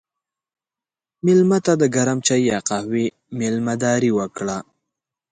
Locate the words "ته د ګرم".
1.65-2.19